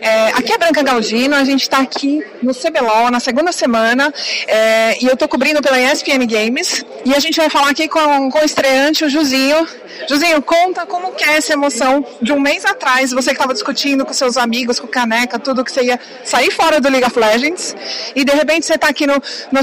[0.00, 4.12] É, aqui é Branca Galdino, a gente está aqui no CBLOL na segunda semana
[4.46, 8.30] é, e eu estou cobrindo pela ESPN Games e a gente vai falar aqui com,
[8.30, 9.66] com o estreante, o Juzinho.
[10.08, 14.04] Juzinho, conta como que é essa emoção de um mês atrás, você que estava discutindo
[14.04, 17.74] com seus amigos, com caneca, tudo que você ia sair fora do League of Legends
[18.14, 19.60] e de repente você está aqui no, no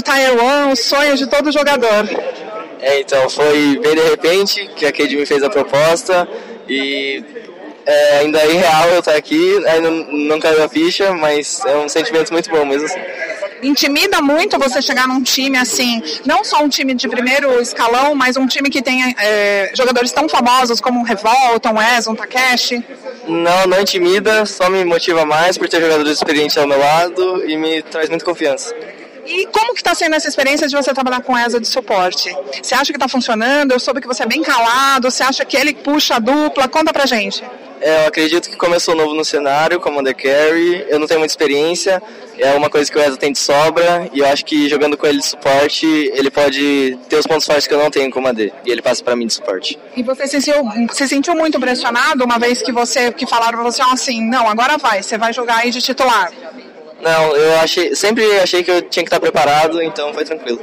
[0.68, 2.08] 1, o sonho de todo jogador.
[2.80, 6.26] É, então foi bem de repente que a Cade me fez a proposta
[6.68, 7.22] e
[7.86, 11.88] é, ainda é irreal eu estar aqui, ainda não caiu a ficha, mas é um
[11.88, 13.00] sentimento muito bom mesmo assim.
[13.62, 18.36] Intimida muito você chegar num time assim, não só um time de primeiro escalão, mas
[18.36, 22.82] um time que tem é, jogadores tão famosos como Revolta, um Ezon, Takeshi?
[23.26, 27.56] Não, não intimida, só me motiva mais por ter jogadores experientes ao meu lado e
[27.56, 28.74] me traz muita confiança.
[29.26, 32.34] E como que está sendo essa experiência de você trabalhar com ESA de suporte?
[32.62, 33.72] Você acha que está funcionando?
[33.72, 35.10] Eu soube que você é bem calado.
[35.10, 36.66] Você acha que ele puxa a dupla?
[36.66, 37.44] Conta pra gente.
[37.80, 40.84] É, eu acredito que começou novo no cenário, como The Carry.
[40.88, 42.02] Eu não tenho muita experiência,
[42.38, 44.08] é uma coisa que o Ezra tem de sobra.
[44.12, 47.66] E eu acho que jogando com ele de suporte, ele pode ter os pontos fortes
[47.66, 48.52] que eu não tenho como AD.
[48.66, 49.78] E ele passa para mim de suporte.
[49.96, 53.70] E você se sentiu, se sentiu muito pressionado uma vez que você que falaram pra
[53.70, 56.30] você assim: não, agora vai, você vai jogar aí de titular?
[57.00, 60.60] Não, eu achei, sempre achei que eu tinha que estar preparado, então foi tranquilo.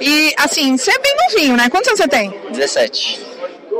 [0.00, 1.68] E assim, você é bem novinho, né?
[1.68, 2.32] Quantos anos você tem?
[2.50, 3.31] 17.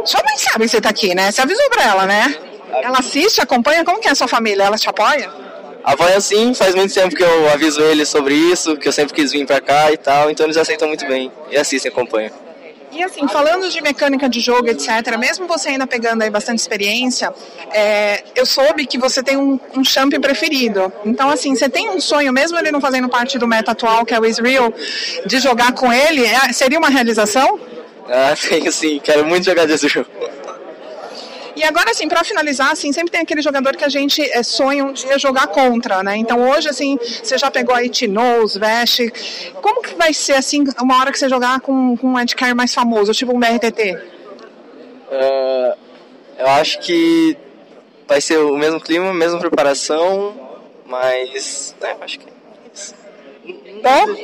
[0.05, 1.31] Sua mãe sabe que você tá aqui, né?
[1.31, 2.34] Você avisou pra ela, né?
[2.83, 3.84] Ela assiste, acompanha?
[3.84, 4.64] Como que é a sua família?
[4.64, 5.31] Ela te apoia?
[5.84, 9.33] Apoia sim, faz muito tempo que eu aviso eles sobre isso, que eu sempre quis
[9.33, 12.31] vir pra cá e tal, então eles aceitam muito bem e assistem, acompanham.
[12.92, 17.33] E assim, falando de mecânica de jogo, etc., mesmo você ainda pegando aí bastante experiência,
[17.72, 20.92] é, eu soube que você tem um, um champion preferido.
[21.05, 24.14] Então, assim, você tem um sonho, mesmo ele não fazendo parte do meta atual, que
[24.14, 24.72] é o Israel,
[25.25, 27.59] de jogar com ele, é, seria uma realização?
[28.08, 30.06] Ah, tenho sim, quero muito jogar de Israel.
[31.55, 34.84] E agora, assim, para finalizar, assim, sempre tem aquele jogador que a gente é, sonha
[34.84, 36.17] um dia jogar contra, né?
[36.17, 39.00] Então hoje, assim, você já pegou aí Tinoz, Vest.
[39.61, 42.72] Como que vai ser, assim, uma hora que você jogar com, com um Edcar mais
[42.72, 43.99] famoso, tipo um BRTT?
[45.12, 45.77] Uh,
[46.38, 47.37] eu acho que
[48.09, 50.34] vai ser o mesmo clima, mesma preparação,
[50.87, 51.75] mas.
[51.82, 52.27] É, acho que.
[53.82, 54.16] Bom,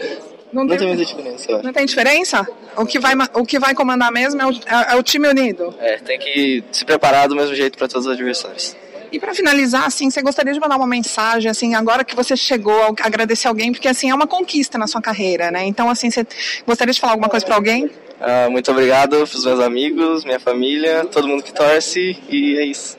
[0.53, 1.63] não, não tem, tem muita diferença.
[1.63, 2.49] Não tem diferença?
[2.77, 5.75] O que vai, o que vai comandar mesmo é o, é, é o time unido?
[5.79, 8.77] É, tem que se preparar do mesmo jeito para todos os adversários.
[9.11, 12.95] E para finalizar, assim, você gostaria de mandar uma mensagem, assim, agora que você chegou,
[13.01, 15.65] agradecer alguém, porque assim é uma conquista na sua carreira, né?
[15.65, 16.27] Então, assim, você
[16.67, 17.91] gostaria de falar alguma coisa para alguém?
[18.21, 22.65] Ah, muito obrigado para os meus amigos, minha família, todo mundo que torce e é
[22.65, 22.99] isso.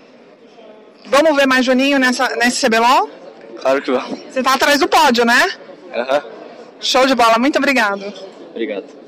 [1.06, 3.10] Vamos ver mais Juninho nessa, nesse CBLOL?
[3.62, 4.20] Claro que vamos.
[4.32, 5.52] Você tá atrás do pódio, né?
[5.94, 6.24] Aham.
[6.24, 6.39] Uhum.
[6.80, 8.14] Show de bola, muito obrigado.
[8.52, 8.99] Obrigado.